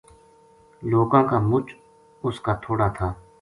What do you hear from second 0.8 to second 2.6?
لوکاں کا مُچ اس کا